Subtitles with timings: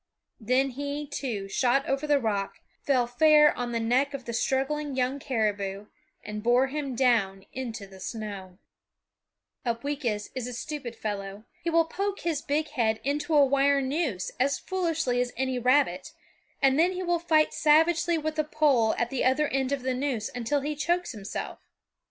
[0.39, 4.95] Then he, too, shot over the rock, fell fair on the neck of the struggling
[4.95, 5.89] young caribou,
[6.23, 8.57] and bore him down into the snow.
[8.57, 8.57] [Illustration:
[8.95, 11.43] "Then he, too, shot over the rock"] Upweekis is a stupid fellow.
[11.61, 16.13] He will poke his big head into a wire noose as foolishly as any rabbit,
[16.63, 19.93] and then he will fight savagely with the pole at the other end of the
[19.93, 21.59] noose until he chokes himself.